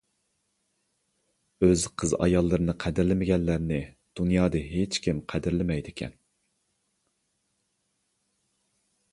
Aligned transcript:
ئۆز 1.65 1.83
قىز-ئاياللىرىنى 2.03 2.75
قەدىرلىمىگەنلەرنى 2.85 3.79
دۇنيادا 4.21 4.63
ھېچكىم 4.71 5.23
قەدىرلىمەيدىكەن. 5.35 6.19